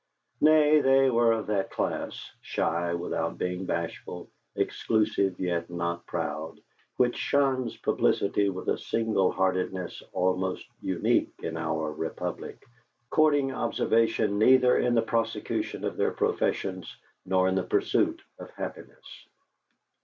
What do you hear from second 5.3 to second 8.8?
yet not proud, which shuns publicity with a